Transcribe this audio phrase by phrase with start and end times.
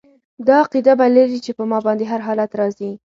[0.47, 2.89] دا عقیده به لري چې په ما باندي هر حالت را ځي